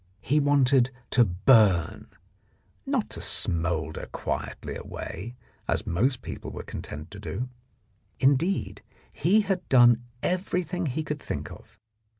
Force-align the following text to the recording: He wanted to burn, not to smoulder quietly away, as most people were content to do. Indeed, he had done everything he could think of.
He 0.21 0.39
wanted 0.39 0.89
to 1.11 1.23
burn, 1.23 2.07
not 2.87 3.07
to 3.11 3.21
smoulder 3.21 4.09
quietly 4.11 4.75
away, 4.75 5.35
as 5.67 5.85
most 5.85 6.23
people 6.23 6.49
were 6.51 6.63
content 6.63 7.11
to 7.11 7.19
do. 7.19 7.49
Indeed, 8.19 8.81
he 9.13 9.41
had 9.41 9.69
done 9.69 10.01
everything 10.23 10.87
he 10.87 11.03
could 11.03 11.19
think 11.19 11.51
of. 11.51 11.77